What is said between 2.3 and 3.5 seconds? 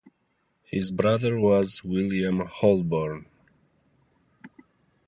Holborne.